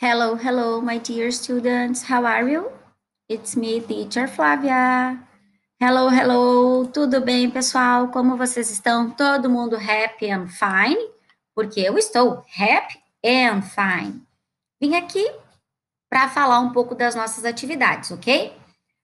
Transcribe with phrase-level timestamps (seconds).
[0.00, 2.04] Hello, hello, my dear students.
[2.04, 2.70] How are you?
[3.28, 5.18] It's me, teacher Flávia.
[5.80, 6.86] Hello, hello.
[6.86, 8.06] Tudo bem, pessoal?
[8.06, 9.10] Como vocês estão?
[9.10, 11.04] Todo mundo happy and fine?
[11.52, 14.22] Porque eu estou happy and fine.
[14.80, 15.28] Vim aqui
[16.08, 18.56] para falar um pouco das nossas atividades, ok?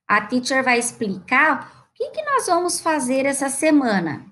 [0.07, 4.25] A teacher vai explicar o que, que nós vamos fazer essa semana.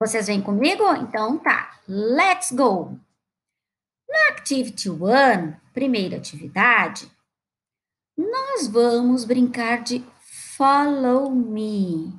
[0.00, 0.90] Vocês vêm comigo?
[0.94, 1.78] Então tá.
[1.86, 2.98] Let's go!
[4.10, 7.08] Na Activity 1, primeira atividade,
[8.18, 10.04] nós vamos brincar de
[10.56, 12.12] Follow Me.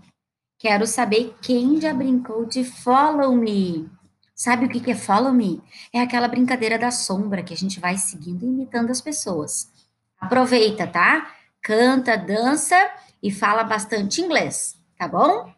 [0.57, 3.89] Quero saber quem já brincou de Follow Me.
[4.33, 5.61] Sabe o que é Follow Me?
[5.93, 9.69] É aquela brincadeira da sombra que a gente vai seguindo e imitando as pessoas.
[10.17, 11.35] Aproveita, tá?
[11.61, 12.77] Canta, dança
[13.21, 15.53] e fala bastante inglês, tá bom?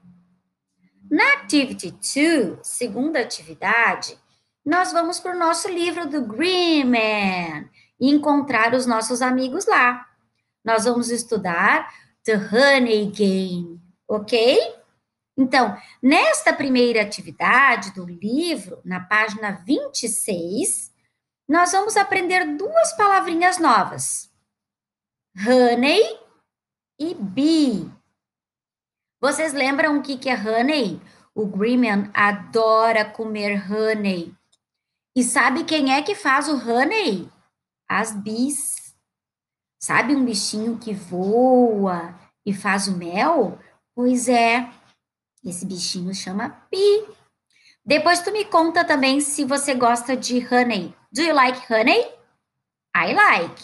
[1.12, 4.18] Na Activity 2, segunda atividade,
[4.66, 10.08] nós vamos para o nosso livro do Green Man e encontrar os nossos amigos lá.
[10.64, 11.94] Nós vamos estudar
[12.24, 14.58] The Honey Game, ok?
[15.38, 20.94] Então, nesta primeira atividade do livro, na página 26,
[21.48, 24.32] nós vamos aprender duas palavrinhas novas:
[25.46, 26.20] honey
[27.00, 27.92] e bee.
[29.20, 31.02] Vocês lembram o que é honey?
[31.34, 34.36] O Greenman adora comer honey.
[35.16, 37.30] E sabe quem é que faz o honey?
[37.88, 38.96] As bis.
[39.80, 43.60] Sabe um bichinho que voa e faz o mel?
[43.94, 44.72] Pois é,
[45.44, 47.06] esse bichinho chama pi.
[47.86, 50.96] Depois tu me conta também se você gosta de honey.
[51.12, 52.00] Do you like honey?
[52.96, 53.64] I like.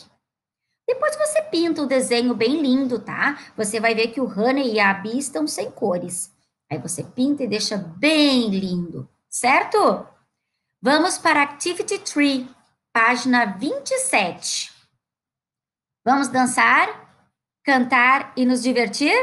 [0.87, 3.39] Depois você pinta o desenho bem lindo, tá?
[3.55, 6.31] Você vai ver que o honey e a bi estão sem cores.
[6.69, 10.05] Aí você pinta e deixa bem lindo, certo?
[10.81, 12.47] Vamos para Activity 3,
[12.93, 14.71] página 27.
[16.05, 16.87] Vamos dançar,
[17.65, 19.13] cantar e nos divertir?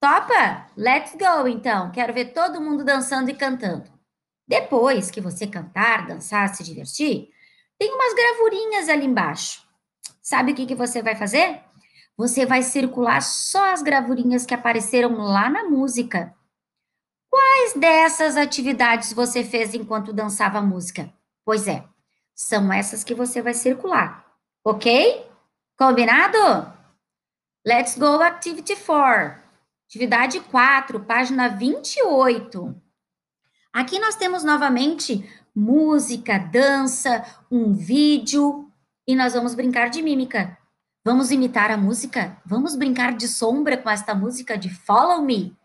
[0.00, 0.66] Topa?
[0.74, 1.90] Let's go, então.
[1.90, 3.92] Quero ver todo mundo dançando e cantando.
[4.48, 7.28] Depois que você cantar, dançar, se divertir,
[7.78, 9.62] tem umas gravurinhas ali embaixo.
[10.22, 11.60] Sabe o que, que você vai fazer?
[12.16, 16.34] Você vai circular só as gravurinhas que apareceram lá na música.
[17.30, 21.12] Quais dessas atividades você fez enquanto dançava música?
[21.44, 21.84] Pois é,
[22.34, 24.26] são essas que você vai circular,
[24.64, 25.24] ok?
[25.78, 26.38] Combinado?
[27.64, 29.40] Let's go activity 4.
[29.86, 32.74] Atividade 4, página 28.
[33.72, 35.24] Aqui nós temos novamente
[35.54, 38.68] música, dança, um vídeo
[39.06, 40.58] e nós vamos brincar de mímica.
[41.04, 42.36] Vamos imitar a música?
[42.44, 45.56] Vamos brincar de sombra com esta música de Follow Me?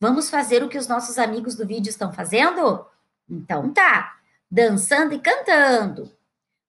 [0.00, 2.86] Vamos fazer o que os nossos amigos do vídeo estão fazendo?
[3.28, 4.18] Então tá,
[4.50, 6.16] dançando e cantando.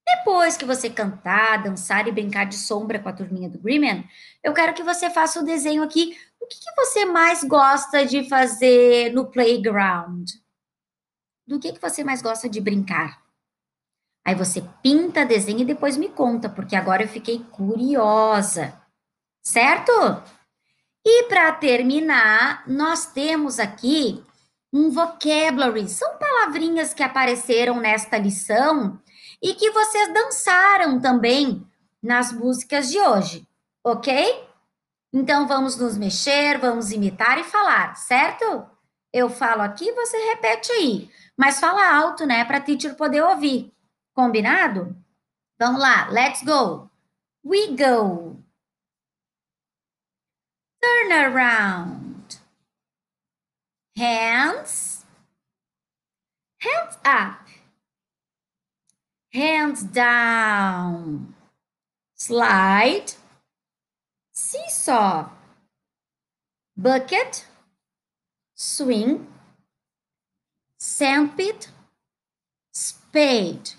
[0.06, 4.10] Depois que você cantar, dançar e brincar de sombra com a turminha do Greenman,
[4.44, 6.18] eu quero que você faça o desenho aqui.
[6.40, 10.28] O que, que você mais gosta de fazer no playground?
[11.46, 13.22] Do que, que você mais gosta de brincar?
[14.26, 18.80] Aí você pinta, desenha e depois me conta, porque agora eu fiquei curiosa.
[19.44, 19.92] Certo?
[21.12, 24.24] E para terminar, nós temos aqui
[24.72, 25.90] um vocabulary.
[25.90, 29.02] São palavrinhas que apareceram nesta lição
[29.42, 31.66] e que vocês dançaram também
[32.00, 33.48] nas músicas de hoje,
[33.84, 34.48] ok?
[35.12, 38.68] Então vamos nos mexer, vamos imitar e falar, certo?
[39.12, 43.74] Eu falo aqui, você repete aí, mas fala alto, né, para teacher poder ouvir.
[44.14, 44.96] Combinado?
[45.60, 46.88] Vamos lá, let's go.
[47.44, 48.44] We go.
[50.82, 52.38] Turn around.
[53.96, 55.06] Hands.
[56.60, 57.48] Hands up.
[59.34, 61.36] Hands down.
[62.16, 63.14] Slide.
[64.34, 65.30] Seesaw.
[66.78, 67.46] Bucket.
[68.56, 69.28] Swing.
[70.78, 71.70] Sandpit.
[72.72, 73.72] Spade.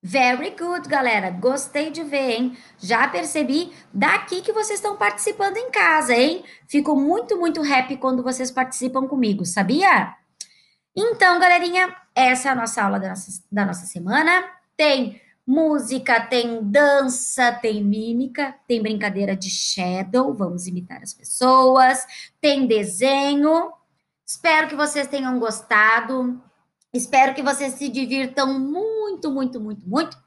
[0.00, 1.30] Very good, galera.
[1.30, 2.58] Gostei de ver, hein?
[2.78, 6.44] Já percebi daqui que vocês estão participando em casa, hein?
[6.68, 10.14] Fico muito, muito happy quando vocês participam comigo, sabia?
[10.94, 14.44] Então, galerinha, essa é a nossa aula da nossa, da nossa semana.
[14.76, 22.06] Tem música, tem dança, tem mímica, tem brincadeira de shadow, vamos imitar as pessoas,
[22.40, 23.72] tem desenho.
[24.24, 26.40] Espero que vocês tenham gostado.
[26.98, 30.18] Espero que vocês se divirtam muito, muito, muito, muito.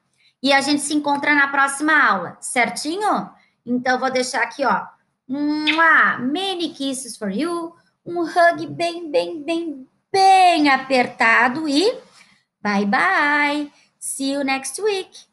[0.41, 3.29] E a gente se encontra na próxima aula, certinho?
[3.65, 4.85] Então, vou deixar aqui, ó.
[5.27, 7.75] Many kisses for you.
[8.05, 11.67] Um hug bem, bem, bem, bem apertado.
[11.67, 11.93] E
[12.61, 13.71] bye, bye.
[13.99, 15.30] See you next week.